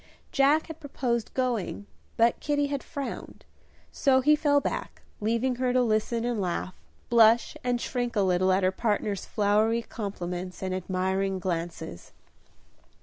[0.31, 1.85] Jack had proposed going,
[2.17, 3.45] but Kitty had frowned,
[3.91, 6.73] so he fell back, leaving her to listen and laugh,
[7.09, 12.13] blush and shrink a little at her partner's flowery compliments and admiring glances.